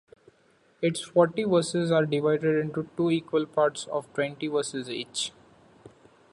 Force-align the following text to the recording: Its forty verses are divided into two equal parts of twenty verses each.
Its 0.81 0.99
forty 1.01 1.43
verses 1.43 1.91
are 1.91 2.07
divided 2.07 2.57
into 2.59 2.89
two 2.97 3.11
equal 3.11 3.45
parts 3.45 3.85
of 3.85 4.11
twenty 4.15 4.47
verses 4.47 4.89
each. 4.89 5.31